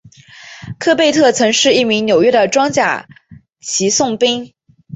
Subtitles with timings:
[0.79, 3.07] 科贝特曾是一名纽约的装甲
[3.59, 4.51] 骑送兵。